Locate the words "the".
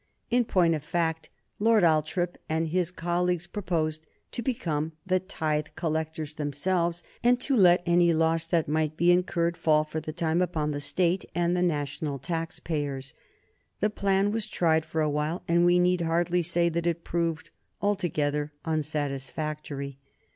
5.05-5.19, 9.99-10.11, 10.71-10.81, 11.55-11.61, 13.79-13.91